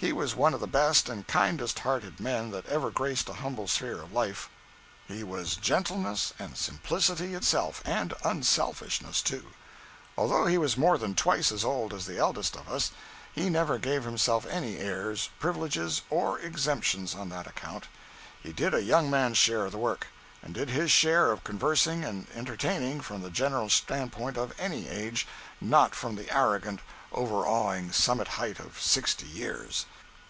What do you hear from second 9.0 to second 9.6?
too.